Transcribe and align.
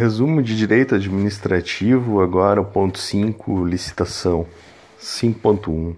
Resumo 0.00 0.42
de 0.42 0.56
direito 0.56 0.94
administrativo, 0.94 2.22
agora 2.22 2.58
o 2.58 2.64
ponto 2.64 2.98
5, 2.98 3.66
licitação. 3.66 4.46
5.1. 4.98 5.94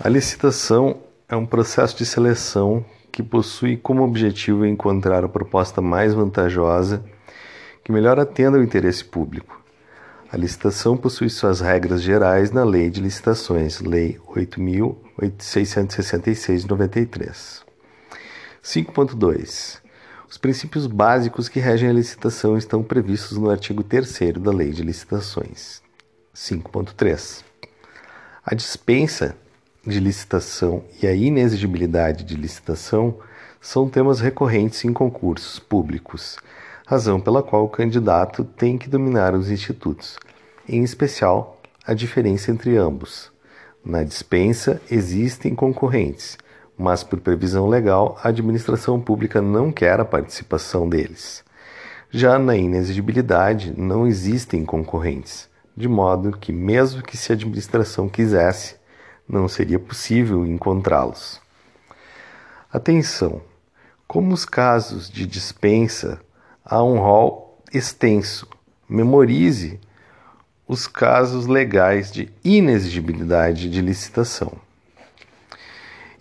A 0.00 0.08
licitação 0.08 0.98
é 1.28 1.36
um 1.36 1.46
processo 1.46 1.96
de 1.96 2.04
seleção 2.04 2.84
que 3.12 3.22
possui 3.22 3.76
como 3.76 4.02
objetivo 4.02 4.66
encontrar 4.66 5.22
a 5.22 5.28
proposta 5.28 5.80
mais 5.80 6.14
vantajosa 6.14 7.04
que 7.84 7.92
melhor 7.92 8.18
atenda 8.18 8.58
ao 8.58 8.64
interesse 8.64 9.04
público. 9.04 9.62
A 10.28 10.36
licitação 10.36 10.96
possui 10.96 11.30
suas 11.30 11.60
regras 11.60 12.02
gerais 12.02 12.50
na 12.50 12.64
Lei 12.64 12.90
de 12.90 13.00
Licitações, 13.00 13.80
Lei 13.80 14.18
8.666 14.26 16.58
de 16.58 16.68
93. 16.68 17.62
5.2. 18.64 19.81
Os 20.32 20.38
princípios 20.38 20.86
básicos 20.86 21.46
que 21.46 21.60
regem 21.60 21.90
a 21.90 21.92
licitação 21.92 22.56
estão 22.56 22.82
previstos 22.82 23.36
no 23.36 23.50
artigo 23.50 23.82
3 23.82 24.32
da 24.40 24.50
Lei 24.50 24.70
de 24.70 24.82
Licitações. 24.82 25.82
5.3. 26.34 27.44
A 28.42 28.54
dispensa 28.54 29.36
de 29.86 30.00
licitação 30.00 30.84
e 31.02 31.06
a 31.06 31.12
inexigibilidade 31.12 32.24
de 32.24 32.34
licitação 32.34 33.18
são 33.60 33.90
temas 33.90 34.20
recorrentes 34.20 34.82
em 34.86 34.92
concursos 34.94 35.58
públicos, 35.58 36.38
razão 36.86 37.20
pela 37.20 37.42
qual 37.42 37.66
o 37.66 37.68
candidato 37.68 38.42
tem 38.42 38.78
que 38.78 38.88
dominar 38.88 39.34
os 39.34 39.50
institutos, 39.50 40.18
em 40.66 40.82
especial 40.82 41.60
a 41.86 41.92
diferença 41.92 42.50
entre 42.50 42.74
ambos. 42.78 43.30
Na 43.84 44.02
dispensa 44.02 44.80
existem 44.90 45.54
concorrentes, 45.54 46.38
mas 46.82 47.04
por 47.04 47.20
previsão 47.20 47.68
legal 47.68 48.18
a 48.24 48.28
administração 48.28 49.00
pública 49.00 49.40
não 49.40 49.70
quer 49.70 50.00
a 50.00 50.04
participação 50.04 50.88
deles. 50.88 51.44
Já 52.10 52.40
na 52.40 52.56
inexigibilidade 52.56 53.72
não 53.78 54.04
existem 54.04 54.64
concorrentes, 54.64 55.48
de 55.76 55.86
modo 55.86 56.36
que, 56.36 56.52
mesmo 56.52 57.00
que 57.00 57.16
se 57.16 57.30
a 57.30 57.36
administração 57.36 58.08
quisesse, 58.08 58.74
não 59.28 59.46
seria 59.46 59.78
possível 59.78 60.44
encontrá-los. 60.44 61.40
Atenção! 62.70 63.40
Como 64.08 64.34
os 64.34 64.44
casos 64.44 65.08
de 65.08 65.24
dispensa, 65.24 66.20
há 66.64 66.82
um 66.82 66.98
rol 66.98 67.62
extenso. 67.72 68.46
Memorize 68.88 69.78
os 70.66 70.88
casos 70.88 71.46
legais 71.46 72.10
de 72.10 72.28
inexigibilidade 72.44 73.70
de 73.70 73.80
licitação. 73.80 74.52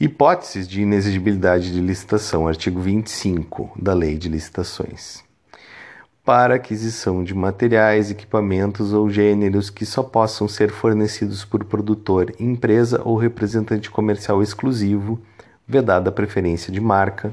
Hipóteses 0.03 0.67
de 0.67 0.81
inexigibilidade 0.81 1.71
de 1.71 1.79
licitação, 1.79 2.47
artigo 2.47 2.81
25 2.81 3.71
da 3.79 3.93
Lei 3.93 4.17
de 4.17 4.29
Licitações. 4.29 5.23
Para 6.25 6.55
aquisição 6.55 7.23
de 7.23 7.35
materiais, 7.35 8.09
equipamentos 8.09 8.93
ou 8.93 9.11
gêneros 9.11 9.69
que 9.69 9.85
só 9.85 10.01
possam 10.01 10.47
ser 10.47 10.71
fornecidos 10.71 11.45
por 11.45 11.63
produtor, 11.65 12.33
empresa 12.39 12.99
ou 13.05 13.15
representante 13.15 13.91
comercial 13.91 14.41
exclusivo, 14.41 15.21
vedada 15.67 16.09
a 16.09 16.11
preferência 16.11 16.73
de 16.73 16.81
marca. 16.81 17.31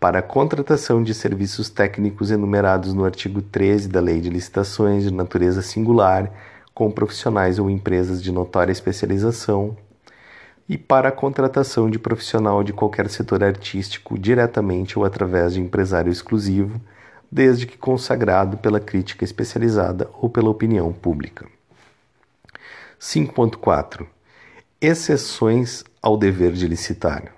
Para 0.00 0.18
a 0.18 0.22
contratação 0.22 1.00
de 1.00 1.14
serviços 1.14 1.70
técnicos 1.70 2.32
enumerados 2.32 2.92
no 2.92 3.04
artigo 3.04 3.40
13 3.40 3.88
da 3.88 4.00
Lei 4.00 4.20
de 4.20 4.30
Licitações 4.30 5.04
de 5.04 5.12
natureza 5.12 5.62
singular, 5.62 6.28
com 6.74 6.90
profissionais 6.90 7.60
ou 7.60 7.70
empresas 7.70 8.20
de 8.20 8.32
notória 8.32 8.72
especialização, 8.72 9.76
e 10.72 10.78
para 10.78 11.10
a 11.10 11.12
contratação 11.12 11.90
de 11.90 11.98
profissional 11.98 12.64
de 12.64 12.72
qualquer 12.72 13.10
setor 13.10 13.44
artístico, 13.44 14.18
diretamente 14.18 14.98
ou 14.98 15.04
através 15.04 15.52
de 15.52 15.60
empresário 15.60 16.10
exclusivo, 16.10 16.80
desde 17.30 17.66
que 17.66 17.76
consagrado 17.76 18.56
pela 18.56 18.80
crítica 18.80 19.22
especializada 19.22 20.08
ou 20.14 20.30
pela 20.30 20.48
opinião 20.48 20.90
pública. 20.90 21.46
5.4 22.98 24.06
Exceções 24.80 25.84
ao 26.00 26.16
dever 26.16 26.52
de 26.52 26.66
licitar. 26.66 27.34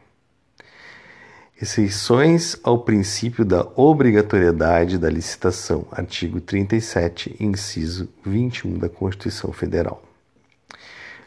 Exceções 1.60 2.56
ao 2.62 2.84
princípio 2.84 3.44
da 3.44 3.66
obrigatoriedade 3.74 4.96
da 4.96 5.10
licitação, 5.10 5.84
artigo 5.90 6.40
37, 6.40 7.34
inciso 7.40 8.08
21 8.24 8.78
da 8.78 8.88
Constituição 8.88 9.52
Federal. 9.52 10.13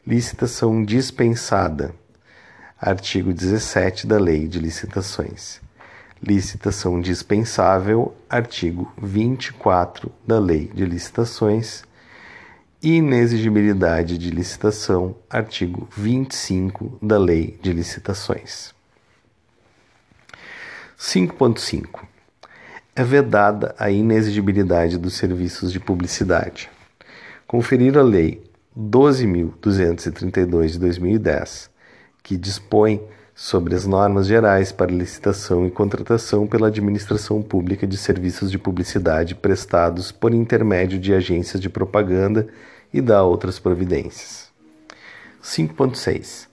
Licitação 0.08 0.86
dispensada. 0.86 1.94
Artigo 2.80 3.34
17 3.34 4.08
da 4.08 4.18
Lei 4.18 4.48
de 4.48 4.58
Licitações. 4.58 5.60
Licitação 6.24 7.02
dispensável. 7.02 8.16
Artigo 8.30 8.90
24 9.04 10.10
da 10.26 10.40
Lei 10.40 10.72
de 10.74 10.86
Licitações. 10.86 11.84
Inexigibilidade 12.82 14.18
de 14.18 14.32
licitação. 14.32 15.14
Artigo 15.30 15.90
25 15.98 17.00
da 17.02 17.18
Lei 17.18 17.60
de 17.62 17.74
Licitações. 17.74 18.74
5.5. 20.98 22.06
É 22.96 23.04
vedada 23.04 23.76
a 23.78 23.92
inexigibilidade 23.92 24.98
dos 24.98 25.16
serviços 25.16 25.70
de 25.70 25.82
publicidade. 25.82 26.70
Conferir 27.46 27.98
a 27.98 28.02
Lei 28.02 28.47
12.232 28.78 30.68
de 30.68 30.80
2010, 30.80 31.72
que 32.22 32.38
dispõe 32.38 33.02
sobre 33.34 33.74
as 33.74 33.88
normas 33.88 34.28
gerais 34.28 34.72
para 34.72 34.92
licitação 34.92 35.66
e 35.66 35.72
contratação 35.72 36.46
pela 36.46 36.68
administração 36.68 37.42
pública 37.42 37.88
de 37.88 37.98
serviços 37.98 38.52
de 38.52 38.60
publicidade 38.60 39.34
prestados 39.34 40.12
por 40.12 40.32
intermédio 40.32 41.00
de 41.00 41.12
agências 41.12 41.60
de 41.60 41.70
propaganda 41.70 42.48
e 42.94 43.02
dá 43.02 43.24
outras 43.24 43.58
providências. 43.58 44.52
5.6. 45.42 46.48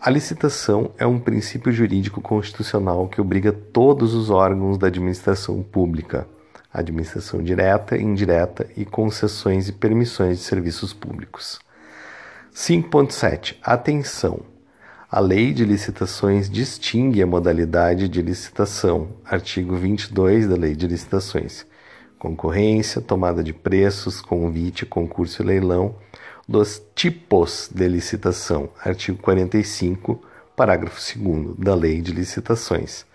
A 0.00 0.10
licitação 0.10 0.90
é 0.98 1.06
um 1.06 1.20
princípio 1.20 1.70
jurídico 1.70 2.20
constitucional 2.20 3.06
que 3.06 3.20
obriga 3.20 3.52
todos 3.52 4.12
os 4.12 4.28
órgãos 4.28 4.76
da 4.76 4.88
administração 4.88 5.62
pública 5.62 6.26
administração 6.74 7.42
direta, 7.42 7.96
indireta 7.96 8.68
e 8.76 8.84
concessões 8.84 9.68
e 9.68 9.72
permissões 9.72 10.38
de 10.38 10.44
serviços 10.44 10.92
públicos. 10.92 11.60
5.7. 12.52 13.56
Atenção! 13.62 14.40
A 15.10 15.20
Lei 15.20 15.52
de 15.52 15.64
Licitações 15.64 16.50
distingue 16.50 17.22
a 17.22 17.26
modalidade 17.26 18.08
de 18.08 18.20
licitação, 18.20 19.10
artigo 19.24 19.76
22 19.76 20.48
da 20.48 20.56
Lei 20.56 20.74
de 20.74 20.88
Licitações, 20.88 21.64
concorrência, 22.18 23.00
tomada 23.00 23.42
de 23.42 23.52
preços, 23.52 24.20
convite, 24.20 24.84
concurso 24.84 25.40
e 25.40 25.46
leilão, 25.46 25.94
dos 26.48 26.82
tipos 26.96 27.70
de 27.72 27.86
licitação, 27.86 28.70
artigo 28.84 29.18
45, 29.22 30.20
parágrafo 30.56 31.00
2 31.16 31.56
da 31.58 31.74
Lei 31.76 32.00
de 32.00 32.12
Licitações. 32.12 33.06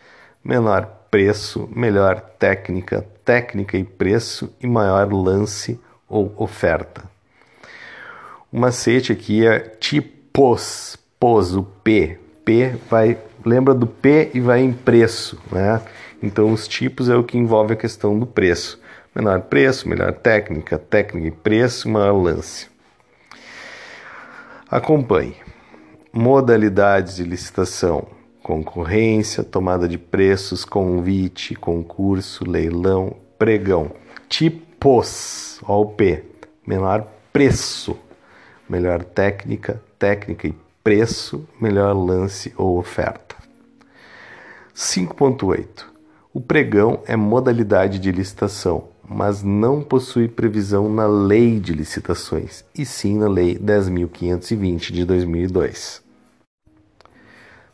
Menor 0.43 0.98
preço, 1.11 1.69
melhor 1.75 2.19
técnica, 2.19 3.05
técnica 3.25 3.77
e 3.77 3.83
preço 3.83 4.53
e 4.61 4.67
maior 4.67 5.11
lance 5.11 5.79
ou 6.07 6.33
oferta. 6.37 7.03
O 8.51 8.59
macete 8.59 9.11
aqui 9.11 9.45
é 9.45 9.59
tipos, 9.59 10.97
pos, 11.19 11.55
o 11.55 11.63
P. 11.63 12.17
P 12.43 12.75
vai, 12.89 13.17
lembra 13.45 13.73
do 13.73 13.85
P 13.85 14.31
e 14.33 14.39
vai 14.39 14.61
em 14.61 14.73
preço, 14.73 15.39
né? 15.51 15.81
Então 16.21 16.51
os 16.51 16.67
tipos 16.67 17.09
é 17.09 17.15
o 17.15 17.23
que 17.23 17.37
envolve 17.37 17.73
a 17.73 17.77
questão 17.77 18.17
do 18.17 18.25
preço. 18.25 18.79
Menor 19.13 19.41
preço, 19.41 19.87
melhor 19.87 20.13
técnica, 20.13 20.77
técnica 20.77 21.27
e 21.27 21.31
preço, 21.31 21.89
maior 21.89 22.13
lance. 22.13 22.67
Acompanhe. 24.69 25.35
Modalidades 26.11 27.15
de 27.15 27.23
licitação 27.23 28.18
concorrência, 28.49 29.43
tomada 29.43 29.87
de 29.87 29.99
preços, 29.99 30.65
convite, 30.65 31.53
concurso, 31.53 32.49
leilão, 32.49 33.15
pregão. 33.37 33.91
Tipos, 34.27 35.59
ó 35.61 35.79
o 35.81 35.85
P, 35.85 36.23
menor 36.65 37.05
preço, 37.31 37.95
melhor 38.67 39.03
técnica, 39.03 39.79
técnica 39.99 40.47
e 40.47 40.55
preço, 40.83 41.47
melhor 41.61 41.93
lance 41.93 42.51
ou 42.57 42.79
oferta. 42.79 43.35
5.8. 44.75 45.85
O 46.33 46.41
pregão 46.41 47.03
é 47.05 47.15
modalidade 47.15 47.99
de 47.99 48.11
licitação, 48.11 48.85
mas 49.07 49.43
não 49.43 49.83
possui 49.83 50.27
previsão 50.27 50.91
na 50.91 51.05
Lei 51.05 51.59
de 51.59 51.71
Licitações, 51.71 52.65
e 52.75 52.83
sim 52.83 53.19
na 53.19 53.27
Lei 53.27 53.59
10.520 53.59 54.91
de 54.91 55.05
2002. 55.05 56.08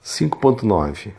5.9. 0.06 1.14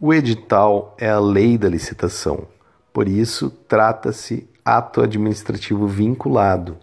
O 0.00 0.12
edital 0.12 0.96
é 0.98 1.08
a 1.08 1.20
lei 1.20 1.56
da 1.56 1.68
licitação, 1.68 2.48
por 2.92 3.06
isso 3.06 3.50
trata-se 3.68 4.48
ato 4.64 5.00
administrativo 5.00 5.86
vinculado, 5.86 6.76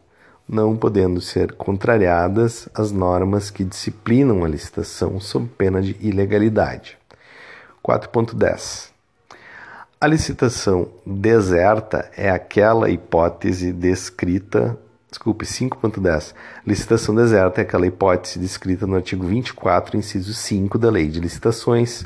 não 0.47 0.77
podendo 0.77 1.19
ser 1.19 1.51
contrariadas 1.51 2.69
as 2.73 2.93
normas 2.93 3.49
que 3.49 3.65
disciplinam 3.65 4.45
a 4.45 4.47
licitação 4.47 5.19
sob 5.19 5.49
pena 5.57 5.81
de 5.81 5.97
ilegalidade. 5.99 6.97
4.10. 7.83 8.91
A 9.99 10.07
licitação 10.07 10.87
deserta 11.05 12.09
é 12.15 12.29
aquela 12.29 12.89
hipótese 12.89 13.73
descrita. 13.73 14.79
Desculpe, 15.09 15.45
5.10. 15.45 16.33
Licitação 16.65 17.15
deserta 17.15 17.61
é 17.61 17.63
aquela 17.63 17.87
hipótese 17.87 18.39
descrita 18.39 18.85
no 18.85 18.95
artigo 18.95 19.25
24, 19.25 19.97
inciso 19.97 20.33
5 20.33 20.77
da 20.77 20.89
Lei 20.89 21.07
de 21.07 21.21
Licitações, 21.21 22.05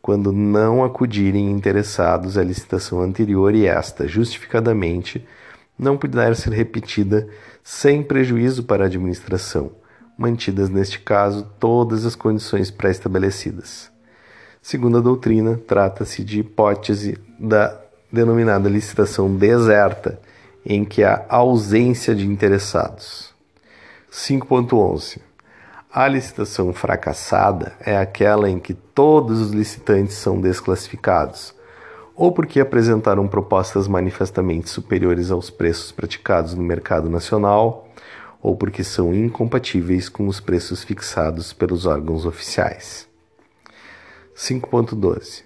quando 0.00 0.30
não 0.30 0.84
acudirem 0.84 1.50
interessados 1.50 2.38
à 2.38 2.44
licitação 2.44 3.00
anterior 3.00 3.52
e 3.52 3.66
esta, 3.66 4.06
justificadamente, 4.06 5.26
não 5.76 5.98
puder 5.98 6.36
ser 6.36 6.52
repetida 6.52 7.28
sem 7.64 8.00
prejuízo 8.04 8.62
para 8.62 8.84
a 8.84 8.86
administração, 8.86 9.72
mantidas 10.16 10.70
neste 10.70 11.00
caso 11.00 11.50
todas 11.58 12.06
as 12.06 12.14
condições 12.14 12.70
pré-estabelecidas. 12.70 13.90
Segundo 14.62 14.98
a 14.98 15.00
doutrina, 15.00 15.60
trata-se 15.66 16.22
de 16.22 16.40
hipótese 16.40 17.18
da 17.40 17.76
denominada 18.12 18.68
licitação 18.68 19.34
deserta, 19.34 20.20
em 20.68 20.84
que 20.84 21.04
há 21.04 21.24
ausência 21.28 22.12
de 22.12 22.26
interessados. 22.26 23.32
5.11 24.10 25.20
A 25.92 26.08
licitação 26.08 26.72
fracassada 26.72 27.72
é 27.78 27.96
aquela 27.96 28.50
em 28.50 28.58
que 28.58 28.74
todos 28.74 29.40
os 29.40 29.52
licitantes 29.52 30.16
são 30.16 30.40
desclassificados, 30.40 31.54
ou 32.16 32.32
porque 32.32 32.58
apresentaram 32.58 33.28
propostas 33.28 33.86
manifestamente 33.86 34.68
superiores 34.68 35.30
aos 35.30 35.50
preços 35.50 35.92
praticados 35.92 36.54
no 36.54 36.62
mercado 36.62 37.08
nacional, 37.08 37.88
ou 38.42 38.56
porque 38.56 38.82
são 38.82 39.14
incompatíveis 39.14 40.08
com 40.08 40.26
os 40.26 40.40
preços 40.40 40.82
fixados 40.82 41.52
pelos 41.52 41.86
órgãos 41.86 42.26
oficiais. 42.26 43.06
5.12. 44.34 45.44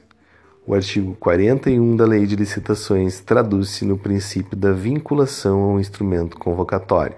O 0.66 0.74
artigo 0.74 1.16
41 1.18 1.96
da 1.96 2.04
Lei 2.04 2.26
de 2.26 2.36
Licitações 2.36 3.18
traduz-se 3.18 3.84
no 3.84 3.96
princípio 3.96 4.56
da 4.56 4.72
vinculação 4.72 5.62
ao 5.62 5.80
instrumento 5.80 6.38
convocatório, 6.38 7.16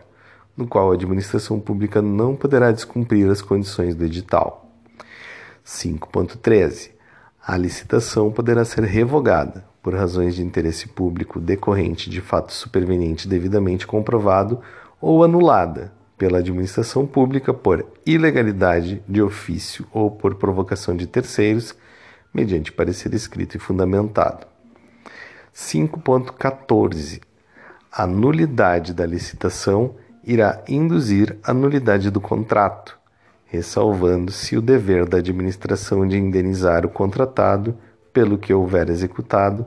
no 0.56 0.66
qual 0.66 0.92
a 0.92 0.94
administração 0.94 1.58
pública 1.58 2.00
não 2.00 2.36
poderá 2.36 2.70
descumprir 2.70 3.28
as 3.28 3.42
condições 3.42 3.96
do 3.96 4.04
edital. 4.04 4.70
5.13. 5.66 6.92
A 7.44 7.56
licitação 7.56 8.30
poderá 8.30 8.64
ser 8.64 8.84
revogada 8.84 9.64
por 9.82 9.92
razões 9.92 10.36
de 10.36 10.42
interesse 10.42 10.86
público 10.86 11.40
decorrente 11.40 12.08
de 12.08 12.20
fato 12.20 12.52
superveniente 12.52 13.26
devidamente 13.26 13.88
comprovado 13.88 14.60
ou 15.00 15.24
anulada 15.24 15.92
pela 16.16 16.38
administração 16.38 17.04
pública 17.04 17.52
por 17.52 17.84
ilegalidade 18.06 19.02
de 19.08 19.20
ofício 19.20 19.84
ou 19.92 20.08
por 20.08 20.36
provocação 20.36 20.94
de 20.94 21.08
terceiros, 21.08 21.74
mediante 22.32 22.72
parecer 22.72 23.12
escrito 23.14 23.56
e 23.56 23.60
fundamentado. 23.60 24.46
5.14. 25.54 27.20
A 27.90 28.06
nulidade 28.06 28.94
da 28.94 29.04
licitação 29.04 29.96
irá 30.24 30.62
induzir 30.68 31.36
a 31.42 31.52
nulidade 31.52 32.10
do 32.10 32.20
contrato, 32.20 32.98
ressalvando-se 33.46 34.56
o 34.56 34.62
dever 34.62 35.06
da 35.06 35.18
administração 35.18 36.06
de 36.06 36.16
indenizar 36.16 36.86
o 36.86 36.88
contratado 36.88 37.76
pelo 38.12 38.38
que 38.38 38.54
houver 38.54 38.88
executado 38.88 39.66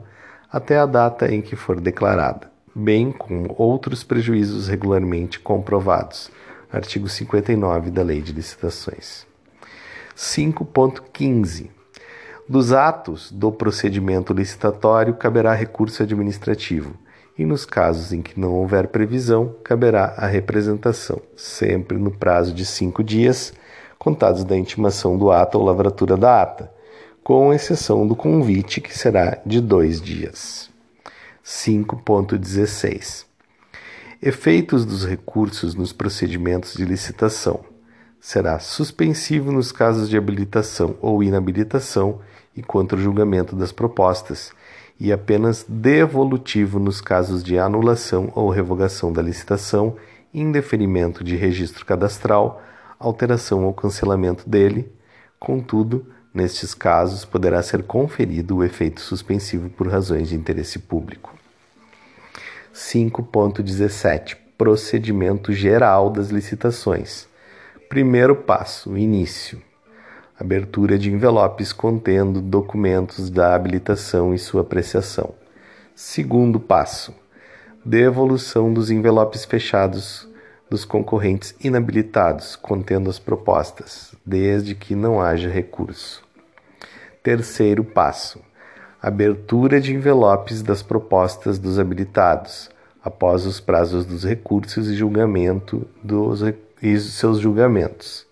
até 0.50 0.78
a 0.78 0.86
data 0.86 1.32
em 1.32 1.40
que 1.40 1.54
for 1.54 1.80
declarada, 1.80 2.50
bem 2.74 3.12
como 3.12 3.54
outros 3.56 4.02
prejuízos 4.02 4.68
regularmente 4.68 5.38
comprovados 5.38 6.30
artigo 6.72 7.08
59 7.08 7.90
da 7.90 8.02
Lei 8.02 8.20
de 8.20 8.32
Licitações. 8.32 9.26
5.15. 10.16 11.70
Dos 12.48 12.72
atos 12.72 13.32
do 13.32 13.50
procedimento 13.50 14.32
licitatório 14.32 15.14
caberá 15.14 15.52
recurso 15.52 16.04
administrativo, 16.04 16.94
e 17.36 17.44
nos 17.44 17.66
casos 17.66 18.12
em 18.12 18.22
que 18.22 18.38
não 18.38 18.54
houver 18.54 18.86
previsão, 18.86 19.56
caberá 19.64 20.14
a 20.16 20.28
representação, 20.28 21.20
sempre 21.36 21.98
no 21.98 22.12
prazo 22.12 22.54
de 22.54 22.64
cinco 22.64 23.02
dias, 23.02 23.52
contados 23.98 24.44
da 24.44 24.56
intimação 24.56 25.18
do 25.18 25.32
ato 25.32 25.58
ou 25.58 25.64
lavratura 25.64 26.16
da 26.16 26.40
ata, 26.40 26.72
com 27.20 27.52
exceção 27.52 28.06
do 28.06 28.14
convite, 28.14 28.80
que 28.80 28.96
será 28.96 29.38
de 29.44 29.60
dois 29.60 30.00
dias. 30.00 30.70
5.16 31.44 33.24
Efeitos 34.22 34.84
dos 34.84 35.04
recursos 35.04 35.74
nos 35.74 35.92
procedimentos 35.92 36.74
de 36.74 36.84
licitação. 36.84 37.64
Será 38.20 38.60
suspensivo 38.60 39.50
nos 39.50 39.72
casos 39.72 40.08
de 40.08 40.16
habilitação 40.16 40.96
ou 41.00 41.24
inabilitação 41.24 42.20
e 42.56 42.62
contra 42.62 42.98
o 42.98 43.00
julgamento 43.00 43.54
das 43.54 43.70
propostas, 43.70 44.52
e 44.98 45.12
apenas 45.12 45.64
devolutivo 45.68 46.78
nos 46.78 47.00
casos 47.00 47.44
de 47.44 47.58
anulação 47.58 48.32
ou 48.34 48.48
revogação 48.48 49.12
da 49.12 49.20
licitação, 49.20 49.96
indeferimento 50.32 51.22
de 51.22 51.36
registro 51.36 51.84
cadastral, 51.84 52.62
alteração 52.98 53.64
ou 53.64 53.74
cancelamento 53.74 54.48
dele. 54.48 54.90
Contudo, 55.38 56.06
nestes 56.32 56.74
casos 56.74 57.24
poderá 57.24 57.62
ser 57.62 57.82
conferido 57.82 58.56
o 58.56 58.64
efeito 58.64 59.00
suspensivo 59.00 59.68
por 59.68 59.88
razões 59.88 60.28
de 60.28 60.34
interesse 60.34 60.78
público. 60.78 61.34
5.17 62.74 64.36
Procedimento 64.56 65.52
geral 65.52 66.08
das 66.08 66.30
licitações. 66.30 67.28
Primeiro 67.90 68.34
passo: 68.34 68.96
início. 68.96 69.60
Abertura 70.38 70.98
de 70.98 71.10
envelopes 71.10 71.72
contendo 71.72 72.42
documentos 72.42 73.30
da 73.30 73.54
habilitação 73.54 74.34
e 74.34 74.38
sua 74.38 74.60
apreciação. 74.60 75.34
Segundo 75.94 76.60
passo: 76.60 77.14
devolução 77.82 78.70
dos 78.70 78.90
envelopes 78.90 79.46
fechados 79.46 80.28
dos 80.68 80.84
concorrentes 80.84 81.54
inabilitados 81.58 82.54
contendo 82.54 83.08
as 83.08 83.18
propostas, 83.18 84.14
desde 84.26 84.74
que 84.74 84.94
não 84.94 85.22
haja 85.22 85.48
recurso. 85.48 86.22
Terceiro 87.22 87.82
passo: 87.82 88.38
abertura 89.00 89.80
de 89.80 89.94
envelopes 89.94 90.60
das 90.60 90.82
propostas 90.82 91.58
dos 91.58 91.78
habilitados, 91.78 92.68
após 93.02 93.46
os 93.46 93.58
prazos 93.58 94.04
dos 94.04 94.22
recursos 94.22 94.86
e 94.88 94.94
julgamento 94.94 95.88
dos 96.04 96.42
e 96.82 97.00
seus 97.00 97.38
julgamentos. 97.38 98.26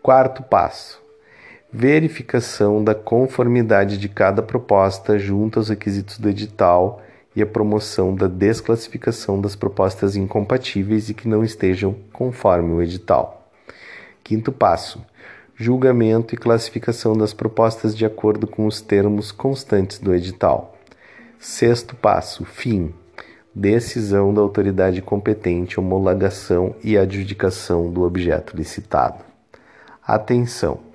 Quarto 0.00 0.42
passo: 0.42 1.06
verificação 1.72 2.82
da 2.82 2.94
conformidade 2.94 3.98
de 3.98 4.08
cada 4.08 4.42
proposta 4.42 5.18
junto 5.18 5.58
aos 5.58 5.68
requisitos 5.68 6.18
do 6.18 6.28
edital 6.28 7.02
e 7.36 7.42
a 7.42 7.46
promoção 7.46 8.14
da 8.14 8.26
desclassificação 8.26 9.40
das 9.40 9.54
propostas 9.54 10.16
incompatíveis 10.16 11.08
e 11.08 11.14
que 11.14 11.28
não 11.28 11.44
estejam 11.44 11.94
conforme 12.12 12.72
o 12.72 12.82
edital. 12.82 13.50
Quinto 14.24 14.50
passo: 14.50 15.04
julgamento 15.54 16.34
e 16.34 16.38
classificação 16.38 17.16
das 17.16 17.34
propostas 17.34 17.96
de 17.96 18.06
acordo 18.06 18.46
com 18.46 18.66
os 18.66 18.80
termos 18.80 19.30
constantes 19.30 19.98
do 19.98 20.14
edital. 20.14 20.74
Sexto 21.38 21.94
passo: 21.94 22.44
fim. 22.44 22.92
Decisão 23.54 24.32
da 24.32 24.40
autoridade 24.40 25.02
competente, 25.02 25.80
homologação 25.80 26.76
e 26.82 26.96
adjudicação 26.96 27.90
do 27.90 28.02
objeto 28.02 28.56
licitado. 28.56 29.24
Atenção! 30.06 30.87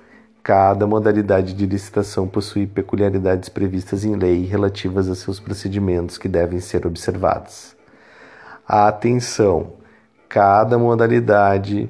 Cada 0.44 0.86
modalidade 0.86 1.54
de 1.54 1.66
licitação 1.66 2.28
possui 2.28 2.68
peculiaridades 2.68 3.48
previstas 3.48 4.04
em 4.04 4.14
lei 4.14 4.44
relativas 4.44 5.08
a 5.08 5.16
seus 5.16 5.40
procedimentos 5.40 6.18
que 6.18 6.28
devem 6.28 6.60
ser 6.60 6.86
observados. 6.86 7.78
Atenção! 8.68 9.72
Cada 10.28 10.78
modalidade, 10.78 11.90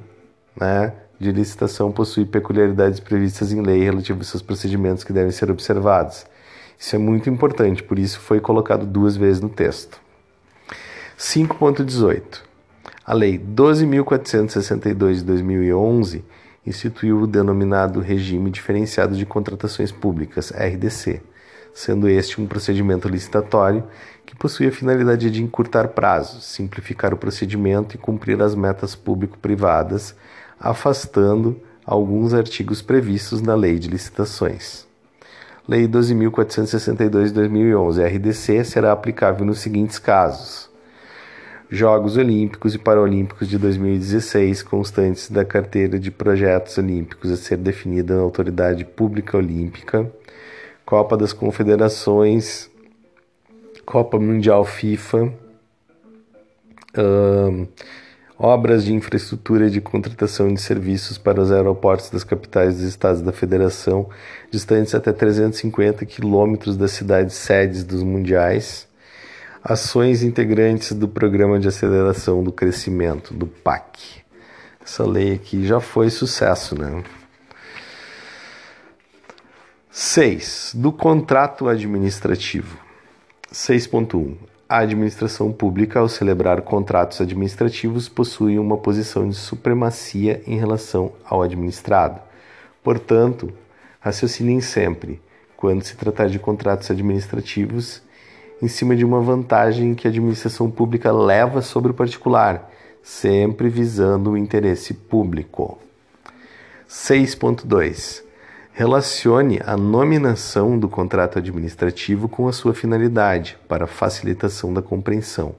né, 0.54 0.92
de 1.18 1.32
licitação 1.32 1.90
possui 1.90 2.24
peculiaridades 2.24 3.00
previstas 3.00 3.50
em 3.50 3.60
lei 3.60 3.82
relativas 3.82 4.20
aos 4.20 4.28
seus 4.28 4.42
procedimentos 4.42 5.02
que 5.02 5.12
devem 5.12 5.32
ser 5.32 5.50
observados. 5.50 6.24
Isso 6.78 6.94
é 6.94 6.98
muito 6.98 7.28
importante, 7.28 7.82
por 7.82 7.98
isso 7.98 8.20
foi 8.20 8.38
colocado 8.38 8.86
duas 8.86 9.16
vezes 9.16 9.40
no 9.40 9.48
texto. 9.48 10.00
5.18. 11.18 12.40
A 13.04 13.14
Lei 13.14 13.36
12.462 13.36 15.14
de 15.14 15.24
2011 15.24 16.24
instituiu 16.66 17.20
o 17.20 17.26
denominado 17.26 18.00
Regime 18.00 18.50
Diferenciado 18.50 19.16
de 19.16 19.26
Contratações 19.26 19.92
Públicas, 19.92 20.50
RDC, 20.50 21.20
sendo 21.72 22.08
este 22.08 22.40
um 22.40 22.46
procedimento 22.46 23.08
licitatório 23.08 23.84
que 24.24 24.36
possui 24.36 24.68
a 24.68 24.72
finalidade 24.72 25.30
de 25.30 25.42
encurtar 25.42 25.88
prazos, 25.88 26.44
simplificar 26.44 27.12
o 27.12 27.16
procedimento 27.16 27.94
e 27.94 27.98
cumprir 27.98 28.40
as 28.40 28.54
metas 28.54 28.94
público-privadas 28.94 30.14
afastando 30.58 31.60
alguns 31.84 32.32
artigos 32.32 32.80
previstos 32.80 33.42
na 33.42 33.54
Lei 33.54 33.78
de 33.78 33.88
Licitações. 33.88 34.86
Lei 35.66 35.88
12.462 35.88 37.26
de 37.26 37.32
2011, 37.32 38.02
RDC, 38.02 38.64
será 38.64 38.92
aplicável 38.92 39.44
nos 39.46 39.60
seguintes 39.60 39.98
casos: 39.98 40.70
Jogos 41.74 42.16
Olímpicos 42.16 42.74
e 42.74 42.78
Paralímpicos 42.78 43.48
de 43.48 43.58
2016, 43.58 44.62
constantes 44.62 45.30
da 45.30 45.44
carteira 45.44 45.98
de 45.98 46.10
projetos 46.10 46.78
olímpicos 46.78 47.30
a 47.30 47.36
ser 47.36 47.56
definida 47.56 48.14
na 48.14 48.22
Autoridade 48.22 48.84
Pública 48.84 49.36
Olímpica, 49.36 50.10
Copa 50.84 51.16
das 51.16 51.32
Confederações 51.32 52.70
Copa 53.84 54.18
Mundial 54.18 54.64
FIFA, 54.64 55.32
uh, 56.96 57.68
obras 58.38 58.84
de 58.84 58.94
infraestrutura 58.94 59.68
de 59.68 59.80
contratação 59.80 60.52
de 60.52 60.60
serviços 60.60 61.18
para 61.18 61.40
os 61.40 61.52
aeroportos 61.52 62.10
das 62.10 62.24
capitais 62.24 62.76
dos 62.76 62.84
estados 62.84 63.20
da 63.20 63.30
federação, 63.30 64.08
distantes 64.50 64.94
até 64.94 65.12
350 65.12 66.04
quilômetros 66.06 66.76
das 66.76 66.92
cidades 66.92 67.34
sedes 67.36 67.84
dos 67.84 68.02
mundiais, 68.02 68.88
ações 69.64 70.22
integrantes 70.22 70.92
do 70.92 71.08
Programa 71.08 71.58
de 71.58 71.66
Aceleração 71.66 72.44
do 72.44 72.52
Crescimento, 72.52 73.32
do 73.32 73.46
PAC. 73.46 74.22
Essa 74.84 75.06
lei 75.06 75.32
aqui 75.32 75.66
já 75.66 75.80
foi 75.80 76.10
sucesso, 76.10 76.78
né? 76.78 77.02
6. 79.90 80.72
Do 80.74 80.92
contrato 80.92 81.66
administrativo. 81.66 82.76
6.1. 83.50 84.36
A 84.68 84.80
administração 84.80 85.50
pública, 85.50 86.00
ao 86.00 86.10
celebrar 86.10 86.60
contratos 86.60 87.22
administrativos, 87.22 88.06
possui 88.06 88.58
uma 88.58 88.76
posição 88.76 89.26
de 89.26 89.34
supremacia 89.34 90.42
em 90.46 90.58
relação 90.58 91.12
ao 91.24 91.40
administrado. 91.40 92.20
Portanto, 92.82 93.50
raciocinem 93.98 94.60
sempre, 94.60 95.22
quando 95.56 95.84
se 95.84 95.96
tratar 95.96 96.28
de 96.28 96.38
contratos 96.38 96.90
administrativos, 96.90 98.03
em 98.64 98.68
cima 98.68 98.96
de 98.96 99.04
uma 99.04 99.20
vantagem 99.20 99.94
que 99.94 100.06
a 100.06 100.10
administração 100.10 100.70
pública 100.70 101.12
leva 101.12 101.60
sobre 101.60 101.90
o 101.90 101.94
particular, 101.94 102.70
sempre 103.02 103.68
visando 103.68 104.30
o 104.30 104.38
interesse 104.38 104.94
público. 104.94 105.78
6.2 106.88 108.22
Relacione 108.72 109.60
a 109.66 109.76
nominação 109.76 110.78
do 110.78 110.88
contrato 110.88 111.38
administrativo 111.38 112.26
com 112.26 112.48
a 112.48 112.52
sua 112.52 112.72
finalidade 112.72 113.58
para 113.68 113.86
facilitação 113.86 114.72
da 114.72 114.80
compreensão, 114.80 115.54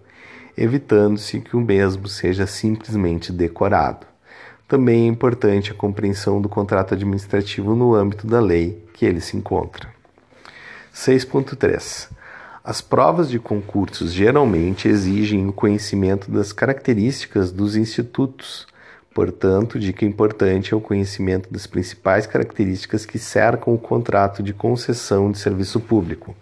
evitando-se 0.58 1.40
que 1.40 1.56
o 1.56 1.62
mesmo 1.62 2.08
seja 2.08 2.48
simplesmente 2.48 3.32
decorado. 3.32 4.08
Também 4.68 5.04
é 5.04 5.08
importante 5.08 5.72
a 5.72 5.76
compreensão 5.76 6.42
do 6.42 6.50
contrato 6.50 6.96
administrativo 6.96 7.76
no 7.76 7.94
âmbito 7.94 8.26
da 8.26 8.40
lei 8.40 8.84
que 8.96 9.06
ele 9.06 9.22
se 9.22 9.38
encontra. 9.38 9.88
6.3. 10.92 12.15
As 12.66 12.82
provas 12.82 13.30
de 13.30 13.38
concursos 13.38 14.12
geralmente 14.12 14.88
exigem 14.88 15.48
o 15.48 15.54
conhecimento 15.54 16.32
das 16.32 16.52
características 16.52 17.52
dos 17.52 17.76
institutos 17.76 18.68
Portanto, 19.16 19.80
dica 19.80 20.04
importante 20.04 20.74
é 20.74 20.78
o 20.78 20.82
conhecimento 20.82 21.50
das 21.50 21.66
principais 21.66 22.28
características 22.28 23.06
que 23.06 23.18
cercam 23.18 23.74
o 23.74 23.78
contrato 23.78 24.44
de 24.44 24.54
concessão 24.54 25.32
de 25.32 25.38
serviço 25.38 25.80
público. 25.80 26.36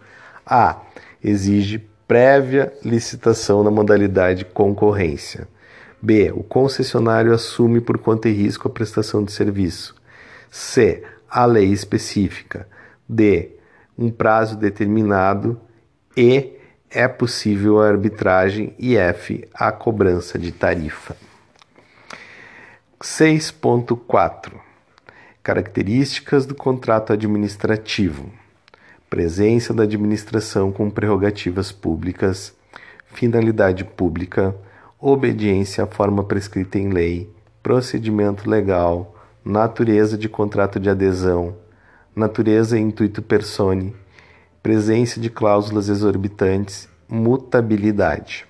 A. 0.43 0.81
Exige 1.23 1.87
prévia 2.07 2.73
licitação 2.83 3.63
na 3.63 3.69
modalidade 3.69 4.43
concorrência. 4.43 5.47
B. 6.01 6.31
O 6.31 6.41
concessionário 6.41 7.31
assume 7.31 7.79
por 7.79 7.99
conta 7.99 8.27
e 8.27 8.33
risco 8.33 8.67
a 8.67 8.71
prestação 8.71 9.23
de 9.23 9.31
serviço. 9.31 9.93
C. 10.49 11.03
A 11.29 11.45
lei 11.45 11.67
específica. 11.67 12.67
D. 13.07 13.51
Um 13.95 14.09
prazo 14.09 14.57
determinado. 14.57 15.61
E. 16.15 16.53
É 16.89 17.07
possível 17.07 17.81
a 17.81 17.87
arbitragem. 17.87 18.75
E 18.77 18.95
F. 18.95 19.47
A 19.53 19.71
cobrança 19.71 20.37
de 20.37 20.51
tarifa. 20.51 21.15
6.4 23.01 24.53
Características 25.41 26.45
do 26.45 26.55
contrato 26.55 27.11
administrativo: 27.11 28.31
presença 29.09 29.73
da 29.73 29.83
administração 29.83 30.71
com 30.71 30.89
prerrogativas 30.89 31.71
públicas, 31.71 32.55
finalidade 33.07 33.83
pública, 33.83 34.55
obediência 34.99 35.83
à 35.83 35.87
forma 35.87 36.23
prescrita 36.23 36.79
em 36.79 36.89
lei, 36.89 37.29
procedimento 37.61 38.49
legal, 38.49 39.15
natureza 39.43 40.17
de 40.17 40.29
contrato 40.29 40.79
de 40.79 40.89
adesão, 40.89 41.57
natureza 42.15 42.77
e 42.77 42.81
intuito 42.81 43.21
persone, 43.21 43.93
presença 44.63 45.19
de 45.19 45.29
cláusulas 45.29 45.89
exorbitantes, 45.89 46.87
mutabilidade. 47.09 48.45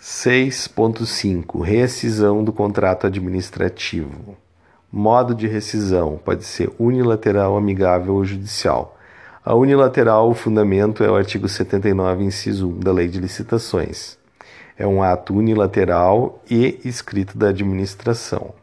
6.5 0.00 1.62
Rescisão 1.62 2.42
do 2.42 2.52
contrato 2.52 3.06
administrativo. 3.06 4.36
Modo 4.90 5.32
de 5.32 5.46
rescisão 5.46 6.20
pode 6.24 6.42
ser 6.42 6.72
unilateral, 6.76 7.56
amigável 7.56 8.14
ou 8.14 8.24
judicial. 8.24 8.98
A 9.44 9.54
unilateral, 9.54 10.28
o 10.28 10.34
fundamento 10.34 11.04
é 11.04 11.10
o 11.10 11.14
artigo 11.14 11.48
79, 11.48 12.24
inciso 12.24 12.68
1 12.68 12.80
da 12.80 12.90
Lei 12.90 13.06
de 13.06 13.20
Licitações. 13.20 14.18
É 14.76 14.84
um 14.84 15.04
ato 15.04 15.36
unilateral 15.36 16.42
e 16.50 16.80
escrito 16.84 17.38
da 17.38 17.50
administração. 17.50 18.54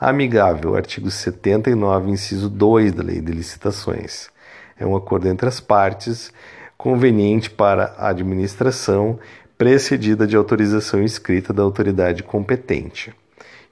Amigável, 0.00 0.74
artigo 0.74 1.10
79, 1.10 2.10
inciso 2.10 2.48
2 2.48 2.92
da 2.92 3.02
Lei 3.02 3.20
de 3.20 3.32
Licitações. 3.32 4.31
É 4.78 4.86
um 4.86 4.96
acordo 4.96 5.28
entre 5.28 5.48
as 5.48 5.60
partes, 5.60 6.32
conveniente 6.76 7.50
para 7.50 7.94
a 7.96 8.08
administração 8.08 9.18
precedida 9.56 10.26
de 10.26 10.34
autorização 10.34 11.02
escrita 11.04 11.52
da 11.52 11.62
autoridade 11.62 12.22
competente. 12.22 13.14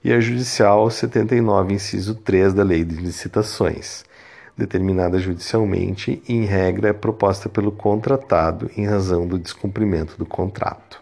E 0.03 0.13
a 0.13 0.19
judicial 0.19 0.89
79, 0.89 1.73
inciso 1.73 2.15
3 2.15 2.53
da 2.53 2.63
Lei 2.63 2.83
de 2.83 2.95
Licitações, 2.95 4.03
determinada 4.57 5.19
judicialmente 5.19 6.23
e, 6.27 6.33
em 6.33 6.45
regra, 6.45 6.89
é 6.89 6.93
proposta 6.93 7.49
pelo 7.49 7.71
contratado 7.71 8.71
em 8.77 8.85
razão 8.85 9.27
do 9.27 9.37
descumprimento 9.37 10.17
do 10.17 10.25
contrato. 10.25 11.01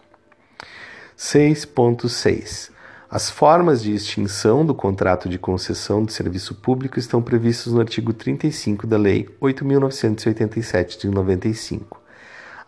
6.6. 1.16 2.70
As 3.10 3.28
formas 3.28 3.82
de 3.82 3.92
extinção 3.92 4.64
do 4.64 4.74
contrato 4.74 5.28
de 5.28 5.38
concessão 5.38 6.04
de 6.04 6.12
serviço 6.12 6.54
público 6.54 6.98
estão 6.98 7.20
previstas 7.20 7.72
no 7.72 7.80
artigo 7.80 8.12
35 8.12 8.86
da 8.86 8.96
Lei 8.96 9.28
8.987 9.40 11.00
de 11.00 11.08
95 11.08 12.00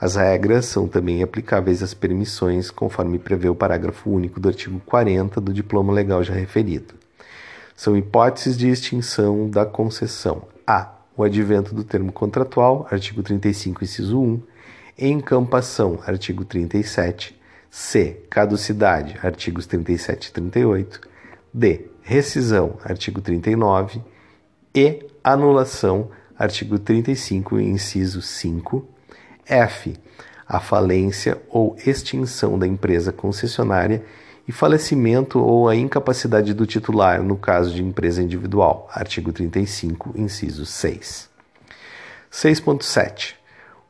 as 0.02 0.16
regras 0.16 0.64
são 0.64 0.88
também 0.88 1.22
aplicáveis 1.22 1.80
às 1.80 1.94
permissões, 1.94 2.72
conforme 2.72 3.20
prevê 3.20 3.48
o 3.48 3.54
parágrafo 3.54 4.10
único 4.10 4.40
do 4.40 4.48
artigo 4.48 4.82
40 4.84 5.40
do 5.40 5.52
diploma 5.52 5.92
legal 5.92 6.24
já 6.24 6.34
referido. 6.34 6.94
São 7.76 7.96
hipóteses 7.96 8.56
de 8.56 8.68
extinção 8.68 9.48
da 9.48 9.64
concessão: 9.64 10.42
a. 10.66 10.90
O 11.16 11.22
advento 11.22 11.72
do 11.72 11.84
termo 11.84 12.10
contratual, 12.10 12.84
artigo 12.90 13.22
35, 13.22 13.84
inciso 13.84 14.20
1. 14.20 14.42
Encampação, 14.98 16.00
artigo 16.04 16.44
37. 16.44 17.40
C. 17.74 18.20
Caducidade, 18.28 19.18
artigos 19.22 19.64
37 19.64 20.26
e 20.26 20.32
38. 20.32 21.00
D. 21.54 21.86
Rescisão, 22.02 22.76
artigo 22.84 23.22
39. 23.22 24.02
E. 24.74 25.06
Anulação, 25.24 26.10
artigo 26.38 26.78
35, 26.78 27.58
inciso 27.58 28.20
5. 28.20 28.86
F. 29.46 29.96
A 30.46 30.60
falência 30.60 31.40
ou 31.48 31.74
extinção 31.86 32.58
da 32.58 32.66
empresa 32.66 33.10
concessionária 33.10 34.04
e 34.46 34.52
falecimento 34.52 35.40
ou 35.40 35.66
a 35.66 35.74
incapacidade 35.74 36.52
do 36.52 36.66
titular 36.66 37.22
no 37.22 37.38
caso 37.38 37.72
de 37.72 37.82
empresa 37.82 38.22
individual. 38.22 38.86
Artigo 38.92 39.32
35, 39.32 40.12
inciso 40.14 40.66
6. 40.66 41.26
6.7. 42.30 43.41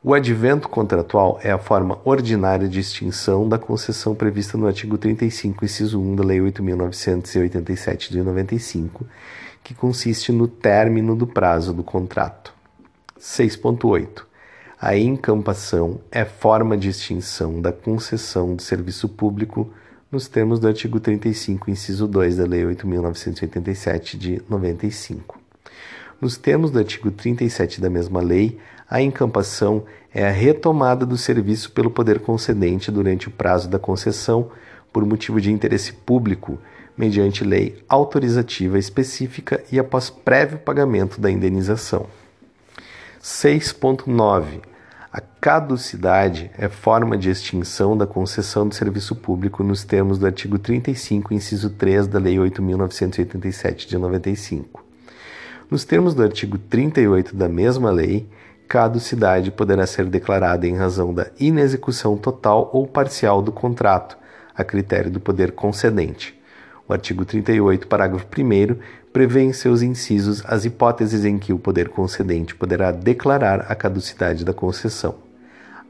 O 0.05 0.13
advento 0.13 0.67
contratual 0.67 1.39
é 1.41 1.49
a 1.49 1.57
forma 1.57 1.97
ordinária 2.03 2.67
de 2.67 2.77
extinção 2.77 3.47
da 3.47 3.57
concessão 3.57 4.13
prevista 4.13 4.57
no 4.57 4.67
artigo 4.67 4.97
35, 4.97 5.63
inciso 5.63 5.97
1 5.97 6.17
da 6.17 6.23
Lei 6.25 6.39
8.987 6.39 8.09
de 8.09 8.21
95, 8.21 9.05
que 9.63 9.73
consiste 9.73 10.33
no 10.33 10.45
término 10.45 11.15
do 11.15 11.25
prazo 11.25 11.71
do 11.71 11.85
contrato. 11.85 12.53
6.8. 13.17 14.25
A 14.77 14.97
encampação 14.97 16.01
é 16.11 16.25
forma 16.25 16.75
de 16.75 16.89
extinção 16.89 17.61
da 17.61 17.71
concessão 17.71 18.57
de 18.57 18.63
serviço 18.63 19.07
público 19.07 19.71
nos 20.11 20.27
termos 20.27 20.59
do 20.59 20.67
artigo 20.67 20.99
35, 20.99 21.71
inciso 21.71 22.09
2 22.09 22.35
da 22.35 22.45
Lei 22.45 22.65
8.987 22.65 24.17
de 24.17 24.41
95. 24.49 25.42
Nos 26.23 26.37
termos 26.37 26.71
do 26.71 26.79
artigo 26.79 27.11
37 27.11 27.81
da 27.81 27.89
mesma 27.89 28.21
lei, 28.21 28.57
a 28.89 29.01
encampação 29.01 29.83
é 30.13 30.25
a 30.25 30.31
retomada 30.31 31.05
do 31.05 31.17
serviço 31.17 31.73
pelo 31.73 31.91
poder 31.91 32.21
concedente 32.21 32.89
durante 32.89 33.27
o 33.27 33.31
prazo 33.31 33.67
da 33.69 33.77
concessão 33.77 34.49
por 34.93 35.05
motivo 35.05 35.41
de 35.41 35.51
interesse 35.51 35.91
público, 35.91 36.57
mediante 36.97 37.43
lei 37.43 37.83
autorizativa 37.89 38.79
específica 38.79 39.61
e 39.69 39.77
após 39.77 40.09
prévio 40.09 40.59
pagamento 40.59 41.19
da 41.19 41.29
indenização. 41.29 42.05
6.9 43.21 44.61
a 45.11 45.19
caducidade 45.19 46.49
é 46.57 46.69
forma 46.69 47.17
de 47.17 47.29
extinção 47.29 47.97
da 47.97 48.07
concessão 48.07 48.69
de 48.69 48.77
serviço 48.77 49.13
público 49.13 49.61
nos 49.61 49.83
termos 49.83 50.17
do 50.17 50.25
artigo 50.25 50.57
35, 50.57 51.33
inciso 51.33 51.69
3 51.71 52.07
da 52.07 52.17
Lei 52.17 52.37
8.987 52.37 53.87
de 53.87 53.97
95. 53.97 54.82
Nos 55.73 55.83
termos 55.83 56.13
do 56.13 56.21
artigo 56.21 56.59
38 56.59 57.35
da 57.35 57.49
mesma 57.49 57.89
lei, 57.89 58.27
caducidade 58.67 59.49
poderá 59.49 59.87
ser 59.87 60.05
declarada 60.05 60.67
em 60.67 60.75
razão 60.75 61.11
da 61.11 61.31
inexecução 61.39 62.15
total 62.15 62.69
ou 62.71 62.85
parcial 62.85 63.41
do 63.41 63.51
contrato, 63.51 64.15
a 64.55 64.63
critério 64.63 65.09
do 65.09 65.19
poder 65.19 65.53
concedente. 65.53 66.39
O 66.87 66.93
artigo 66.93 67.25
38, 67.25 67.87
parágrafo 67.87 68.27
1, 68.27 68.75
prevê 69.11 69.41
em 69.41 69.51
seus 69.51 69.81
incisos 69.81 70.43
as 70.45 70.63
hipóteses 70.63 71.25
em 71.25 71.39
que 71.39 71.51
o 71.51 71.57
poder 71.57 71.89
concedente 71.89 72.53
poderá 72.53 72.91
declarar 72.91 73.65
a 73.67 73.73
caducidade 73.73 74.45
da 74.45 74.53
concessão. 74.53 75.15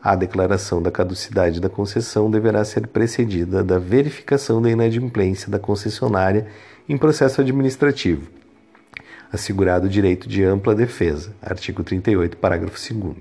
A 0.01 0.15
declaração 0.15 0.81
da 0.81 0.91
caducidade 0.91 1.59
da 1.59 1.67
concessão 1.67 2.31
deverá 2.31 2.63
ser 2.63 2.87
precedida 2.87 3.61
da 3.61 3.79
verificação 3.79 4.61
da 4.61 4.71
inadimplência 4.71 5.51
da 5.51 5.59
concessionária 5.59 6.47
em 6.87 6.97
processo 6.97 7.41
administrativo, 7.41 8.42
assegurado 9.33 9.87
o 9.87 9.89
direito 9.89 10.29
de 10.29 10.43
ampla 10.43 10.75
defesa. 10.75 11.33
Artigo 11.41 11.83
38, 11.83 12.37
parágrafo 12.37 12.77
2. 12.93 13.15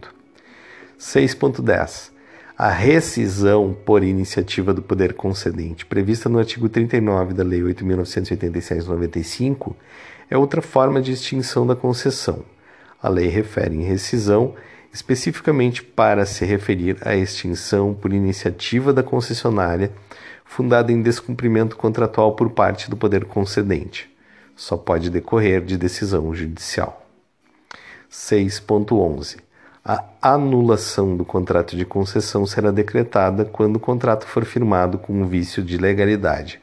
6.10. 1.01 2.13
A 2.57 2.69
rescisão 2.69 3.77
por 3.85 4.05
iniciativa 4.05 4.73
do 4.75 4.83
poder 4.83 5.15
concedente, 5.15 5.87
prevista 5.87 6.29
no 6.29 6.39
artigo 6.39 6.69
39 6.69 7.33
da 7.33 7.43
Lei 7.43 7.63
8.986-95, 7.63 9.75
é 10.31 10.37
outra 10.37 10.61
forma 10.61 11.01
de 11.01 11.13
extinção 11.13 11.67
da 11.67 11.75
concessão. 11.75 12.45
A 13.03 13.09
lei 13.09 13.29
refere 13.29 13.75
em 13.75 13.83
rescisão 13.83 14.55
especificamente 14.93 15.83
para 15.83 16.27
se 16.27 16.45
referir 16.45 16.99
à 17.01 17.17
extinção 17.17 17.95
por 17.95 18.13
iniciativa 18.13 18.93
da 18.93 19.03
concessionária 19.03 19.91
fundada 20.45 20.93
em 20.93 21.01
descumprimento 21.01 21.77
contratual 21.77 22.37
por 22.37 22.51
parte 22.51 22.91
do 22.91 22.97
poder 22.97 23.25
concedente. 23.25 24.12
Só 24.57 24.77
pode 24.77 25.11
decorrer 25.11 25.65
de 25.65 25.77
decisão 25.77 26.35
judicial. 26.35 27.07
6.11 28.11 29.39
a 29.85 30.05
anulação 30.23 31.17
do 31.17 31.25
contrato 31.25 31.77
de 31.77 31.85
concessão 31.85 32.47
será 32.47 32.71
decretada 32.71 33.45
quando 33.45 33.77
o 33.77 33.81
contrato 33.81 34.25
for 34.25 34.45
firmado 34.45 34.97
com 34.97 35.13
um 35.13 35.27
vício 35.27 35.61
de 35.61 35.77
legalidade, 35.77 36.61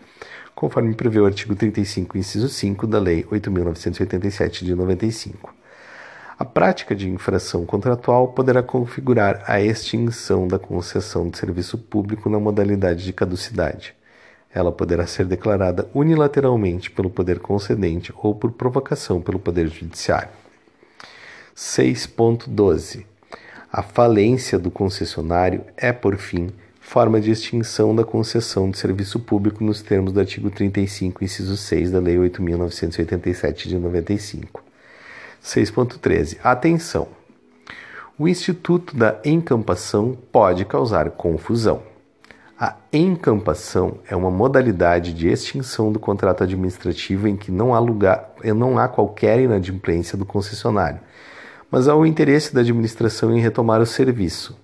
conforme 0.55 0.95
prevê 0.95 1.19
o 1.19 1.25
artigo 1.25 1.53
35, 1.53 2.17
inciso 2.17 2.47
5 2.47 2.87
da 2.87 2.97
Lei 2.97 3.25
8.987 3.25 4.63
de 4.63 4.73
95. 4.73 5.53
A 6.37 6.45
prática 6.45 6.95
de 6.95 7.09
infração 7.09 7.65
contratual 7.65 8.29
poderá 8.29 8.63
configurar 8.63 9.43
a 9.45 9.59
extinção 9.59 10.47
da 10.47 10.57
concessão 10.57 11.29
de 11.29 11.37
serviço 11.37 11.77
público 11.77 12.29
na 12.29 12.39
modalidade 12.39 13.03
de 13.03 13.11
caducidade. 13.11 13.98
Ela 14.53 14.71
poderá 14.71 15.05
ser 15.05 15.25
declarada 15.25 15.89
unilateralmente 15.93 16.89
pelo 16.89 17.09
poder 17.09 17.39
concedente 17.39 18.13
ou 18.17 18.33
por 18.33 18.51
provocação 18.51 19.21
pelo 19.21 19.39
poder 19.39 19.67
judiciário. 19.67 20.29
6.12 21.55 23.05
a 23.71 23.83
falência 23.83 24.57
do 24.57 24.71
concessionário 24.71 25.63
é, 25.77 25.93
por 25.93 26.17
fim, 26.17 26.49
forma 26.81 27.21
de 27.21 27.29
extinção 27.29 27.95
da 27.95 28.03
concessão 28.03 28.71
de 28.71 28.79
serviço 28.79 29.19
público 29.19 29.63
nos 29.63 29.83
termos 29.83 30.11
do 30.11 30.19
artigo 30.19 30.49
35, 30.49 31.23
inciso 31.23 31.55
6 31.55 31.91
da 31.91 31.99
Lei 31.99 32.17
8.987 32.17 33.67
de 33.67 33.77
95. 33.77 34.63
6.13. 35.43 36.37
Atenção! 36.43 37.09
O 38.17 38.27
instituto 38.27 38.97
da 38.97 39.19
encampação 39.23 40.17
pode 40.31 40.65
causar 40.65 41.11
confusão. 41.11 41.83
A 42.59 42.75
encampação 42.91 43.99
é 44.09 44.15
uma 44.15 44.29
modalidade 44.29 45.13
de 45.13 45.29
extinção 45.29 45.91
do 45.91 45.99
contrato 45.99 46.43
administrativo 46.43 47.27
em 47.27 47.37
que 47.37 47.51
não 47.51 47.73
há, 47.73 47.79
lugar, 47.79 48.33
não 48.43 48.77
há 48.77 48.87
qualquer 48.87 49.39
inadimplência 49.39 50.17
do 50.17 50.25
concessionário 50.25 50.99
mas 51.71 51.87
há 51.87 51.95
o 51.95 52.05
interesse 52.05 52.53
da 52.53 52.61
administração 52.61 53.35
em 53.35 53.39
retomar 53.39 53.81
o 53.81 53.85
serviço. 53.85 54.57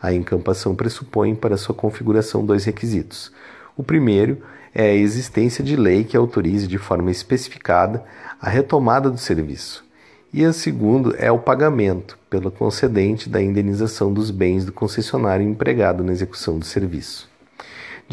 A 0.00 0.12
encampação 0.12 0.74
pressupõe 0.74 1.34
para 1.34 1.56
sua 1.56 1.74
configuração 1.74 2.44
dois 2.44 2.64
requisitos. 2.64 3.32
O 3.76 3.82
primeiro 3.82 4.38
é 4.74 4.90
a 4.90 4.94
existência 4.94 5.62
de 5.62 5.76
lei 5.76 6.04
que 6.04 6.16
autorize 6.16 6.66
de 6.66 6.78
forma 6.78 7.10
especificada 7.10 8.04
a 8.40 8.50
retomada 8.50 9.10
do 9.10 9.18
serviço. 9.18 9.84
E 10.32 10.44
o 10.44 10.52
segundo 10.52 11.14
é 11.18 11.30
o 11.30 11.38
pagamento 11.38 12.18
pela 12.28 12.50
concedente 12.50 13.28
da 13.28 13.40
indenização 13.40 14.12
dos 14.12 14.30
bens 14.30 14.64
do 14.64 14.72
concessionário 14.72 15.46
empregado 15.46 16.02
na 16.02 16.12
execução 16.12 16.58
do 16.58 16.64
serviço. 16.64 17.31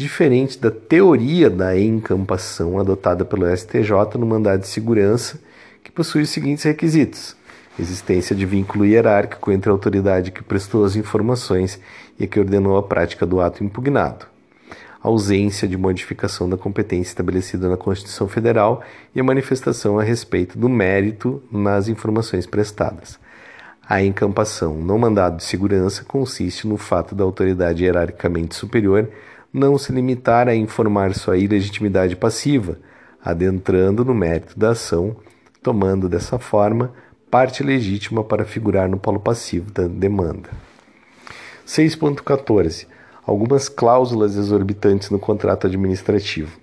Diferente 0.00 0.58
da 0.58 0.70
teoria 0.70 1.50
da 1.50 1.78
encampação 1.78 2.78
adotada 2.78 3.22
pelo 3.22 3.54
STJ 3.54 4.16
no 4.18 4.24
mandado 4.24 4.62
de 4.62 4.66
segurança, 4.66 5.38
que 5.84 5.92
possui 5.92 6.22
os 6.22 6.30
seguintes 6.30 6.64
requisitos: 6.64 7.36
existência 7.78 8.34
de 8.34 8.46
vínculo 8.46 8.86
hierárquico 8.86 9.52
entre 9.52 9.68
a 9.68 9.74
autoridade 9.74 10.30
que 10.30 10.42
prestou 10.42 10.86
as 10.86 10.96
informações 10.96 11.78
e 12.18 12.24
a 12.24 12.26
que 12.26 12.40
ordenou 12.40 12.78
a 12.78 12.82
prática 12.82 13.26
do 13.26 13.42
ato 13.42 13.62
impugnado, 13.62 14.24
ausência 15.02 15.68
de 15.68 15.76
modificação 15.76 16.48
da 16.48 16.56
competência 16.56 17.10
estabelecida 17.10 17.68
na 17.68 17.76
Constituição 17.76 18.26
Federal 18.26 18.82
e 19.14 19.20
a 19.20 19.22
manifestação 19.22 19.98
a 19.98 20.02
respeito 20.02 20.58
do 20.58 20.70
mérito 20.70 21.42
nas 21.52 21.88
informações 21.88 22.46
prestadas. 22.46 23.18
A 23.86 24.02
encampação 24.02 24.78
não 24.78 24.96
mandado 24.96 25.36
de 25.36 25.44
segurança 25.44 26.02
consiste 26.04 26.66
no 26.66 26.78
fato 26.78 27.14
da 27.14 27.22
autoridade 27.22 27.84
hierarquicamente 27.84 28.54
superior 28.54 29.06
não 29.52 29.76
se 29.76 29.92
limitar 29.92 30.48
a 30.48 30.54
informar 30.54 31.14
sua 31.14 31.36
ilegitimidade 31.36 32.16
passiva, 32.16 32.78
adentrando 33.22 34.04
no 34.04 34.14
mérito 34.14 34.58
da 34.58 34.70
ação, 34.70 35.16
tomando 35.62 36.08
dessa 36.08 36.38
forma 36.38 36.92
parte 37.30 37.62
legítima 37.62 38.24
para 38.24 38.44
figurar 38.44 38.88
no 38.88 38.98
polo 38.98 39.20
passivo 39.20 39.70
da 39.70 39.86
demanda. 39.86 40.50
6.14. 41.66 42.86
Algumas 43.24 43.68
cláusulas 43.68 44.36
exorbitantes 44.36 45.10
no 45.10 45.18
contrato 45.18 45.66
administrativo. 45.66 46.58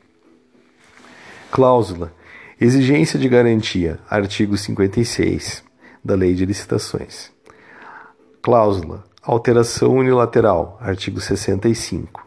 Cláusula: 1.50 2.12
exigência 2.60 3.18
de 3.18 3.30
garantia, 3.30 4.00
artigo 4.10 4.58
56 4.58 5.64
da 6.04 6.16
Lei 6.16 6.34
de 6.34 6.46
Licitações. 6.46 7.32
Cláusula: 8.42 9.06
alteração 9.22 9.96
unilateral, 9.96 10.78
artigo 10.82 11.22
65. 11.22 12.27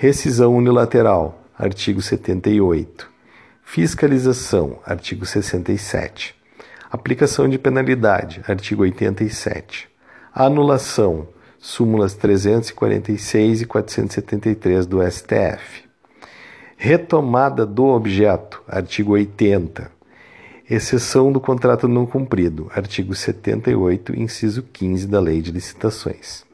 Rescisão 0.00 0.54
unilateral, 0.54 1.42
artigo 1.58 2.00
78. 2.00 3.10
Fiscalização, 3.64 4.78
artigo 4.86 5.26
67. 5.26 6.36
Aplicação 6.88 7.48
de 7.48 7.58
penalidade, 7.58 8.40
artigo 8.46 8.82
87. 8.82 9.88
Anulação, 10.32 11.26
súmulas 11.58 12.14
346 12.14 13.62
e 13.62 13.66
473 13.66 14.86
do 14.86 15.02
STF. 15.02 15.82
Retomada 16.76 17.66
do 17.66 17.86
objeto, 17.86 18.62
artigo 18.68 19.14
80. 19.14 19.90
Exceção 20.70 21.32
do 21.32 21.40
contrato 21.40 21.88
não 21.88 22.06
cumprido, 22.06 22.70
artigo 22.72 23.16
78, 23.16 24.16
inciso 24.16 24.62
15 24.62 25.08
da 25.08 25.18
Lei 25.18 25.42
de 25.42 25.50
Licitações. 25.50 26.46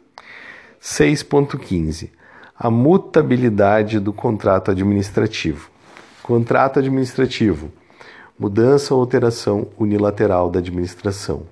6.15. 0.81 2.09
A 2.57 2.71
mutabilidade 2.71 3.99
do 3.99 4.13
contrato 4.13 4.71
administrativo. 4.71 5.71
Contrato 6.23 6.79
administrativo 6.79 7.71
mudança 8.39 8.95
ou 8.95 9.01
alteração 9.01 9.69
unilateral 9.79 10.51
da 10.51 10.59
administração, 10.59 11.43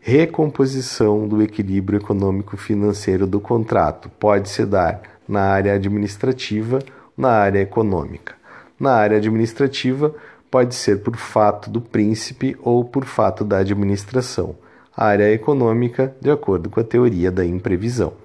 recomposição 0.00 1.26
do 1.26 1.42
equilíbrio 1.42 1.98
econômico-financeiro 1.98 3.26
do 3.26 3.40
contrato 3.40 4.08
pode 4.08 4.48
se 4.48 4.64
dar 4.64 5.02
na 5.26 5.40
área 5.40 5.74
administrativa, 5.74 6.78
na 7.16 7.30
área 7.30 7.60
econômica. 7.60 8.34
Na 8.78 8.92
área 8.92 9.16
administrativa, 9.16 10.14
pode 10.50 10.74
ser 10.74 11.02
por 11.02 11.16
fato 11.16 11.68
do 11.68 11.80
príncipe 11.80 12.56
ou 12.62 12.84
por 12.84 13.04
fato 13.04 13.44
da 13.44 13.58
administração. 13.58 14.54
A 14.96 15.06
área 15.06 15.32
econômica, 15.32 16.14
de 16.20 16.30
acordo 16.30 16.70
com 16.70 16.78
a 16.78 16.84
teoria 16.84 17.30
da 17.32 17.44
imprevisão. 17.44 18.23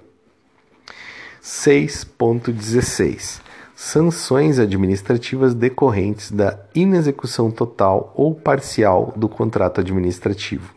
6.16 1.42 3.42
sanções 3.80 4.60
administrativas 4.60 5.54
decorrentes 5.54 6.32
da 6.32 6.60
inexecução 6.76 7.50
total 7.50 8.14
ou 8.14 8.36
parcial 8.36 9.14
do 9.16 9.30
contrato 9.30 9.80
administrativo. 9.80 10.76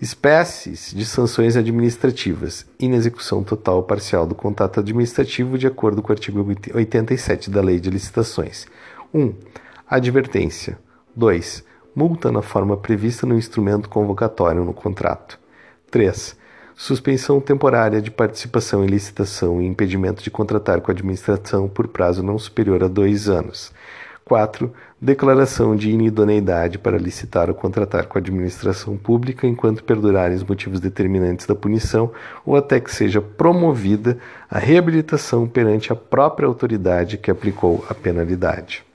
Espécies 0.00 0.92
de 0.92 1.06
sanções 1.06 1.56
administrativas: 1.56 2.66
inexecução 2.80 3.44
total 3.44 3.76
ou 3.76 3.82
parcial 3.84 4.26
do 4.26 4.34
contrato 4.34 4.80
administrativo, 4.80 5.56
de 5.56 5.68
acordo 5.68 6.02
com 6.02 6.08
o 6.08 6.12
artigo 6.12 6.44
87 6.74 7.48
da 7.48 7.60
Lei 7.60 7.78
de 7.78 7.90
Licitações. 7.90 8.66
1. 9.14 9.32
Advertência. 9.88 10.80
2. 11.14 11.62
Multa 11.94 12.32
na 12.32 12.42
forma 12.42 12.76
prevista 12.76 13.24
no 13.24 13.38
instrumento 13.38 13.88
convocatório 13.88 14.64
no 14.64 14.74
contrato. 14.74 15.38
3 15.92 16.39
suspensão 16.80 17.42
temporária 17.42 18.00
de 18.00 18.10
participação 18.10 18.82
em 18.82 18.86
licitação 18.86 19.60
e 19.60 19.66
impedimento 19.66 20.22
de 20.22 20.30
contratar 20.30 20.80
com 20.80 20.90
a 20.90 20.94
administração 20.94 21.68
por 21.68 21.86
prazo 21.86 22.22
não 22.22 22.38
superior 22.38 22.82
a 22.82 22.88
dois 22.88 23.28
anos. 23.28 23.70
4. 24.24 24.72
Declaração 24.98 25.76
de 25.76 25.90
inidoneidade 25.90 26.78
para 26.78 26.96
licitar 26.96 27.50
ou 27.50 27.54
contratar 27.54 28.06
com 28.06 28.16
a 28.16 28.20
administração 28.20 28.96
pública 28.96 29.46
enquanto 29.46 29.84
perdurarem 29.84 30.34
os 30.34 30.42
motivos 30.42 30.80
determinantes 30.80 31.44
da 31.44 31.54
punição 31.54 32.12
ou 32.46 32.56
até 32.56 32.80
que 32.80 32.90
seja 32.90 33.20
promovida 33.20 34.16
a 34.48 34.58
reabilitação 34.58 35.46
perante 35.46 35.92
a 35.92 35.96
própria 35.96 36.46
autoridade 36.46 37.18
que 37.18 37.30
aplicou 37.30 37.84
a 37.90 37.94
penalidade. 37.94 38.89